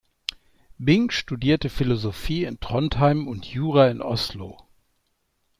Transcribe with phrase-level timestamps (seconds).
[0.79, 4.57] Bing studierte Philosophie in Trondheim und Jura in Oslo.